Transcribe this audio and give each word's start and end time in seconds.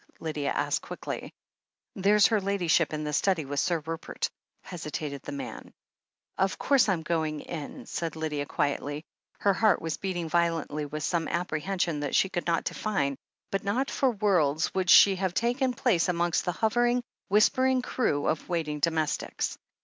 Lydia 0.19 0.49
asked 0.49 0.81
quickly. 0.81 1.31
"There's 1.95 2.25
her 2.25 2.41
Ladyship 2.41 2.91
in 2.91 3.03
the 3.03 3.13
study 3.13 3.45
with 3.45 3.59
Sir 3.59 3.83
Rupert," 3.85 4.31
hesitated 4.63 5.21
the 5.21 5.31
man. 5.31 5.71
"Of 6.39 6.57
course 6.57 6.87
Fm 6.87 7.03
going 7.03 7.41
in," 7.41 7.85
said 7.85 8.15
Lydia 8.15 8.47
quietly. 8.47 9.03
Her 9.37 9.53
heart 9.53 9.79
was 9.79 9.97
beating 9.97 10.27
violently 10.27 10.87
with 10.87 11.03
some 11.03 11.27
apprehension 11.27 11.99
that 11.99 12.15
she 12.15 12.29
could 12.29 12.47
not 12.47 12.63
define, 12.63 13.15
but 13.51 13.63
not 13.63 13.91
for 13.91 14.09
worlds 14.09 14.73
would 14.73 14.89
she 14.89 15.17
have 15.17 15.35
taken 15.35 15.71
place 15.71 16.09
amongst 16.09 16.45
the 16.45 16.51
hovering, 16.57 17.03
whispering 17.27 17.83
crew 17.83 18.25
of 18.25 18.49
waiting 18.49 18.79
domestics. 18.79 19.55